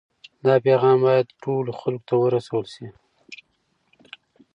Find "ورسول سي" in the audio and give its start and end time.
2.23-2.87